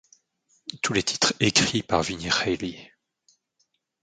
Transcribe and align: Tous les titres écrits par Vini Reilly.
Tous 0.81 0.93
les 0.93 1.03
titres 1.03 1.35
écrits 1.39 1.83
par 1.83 2.01
Vini 2.01 2.27
Reilly. 2.27 2.89